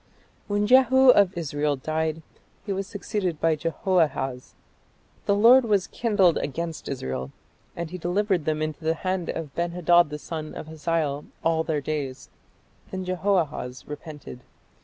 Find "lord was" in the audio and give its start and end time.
5.35-5.85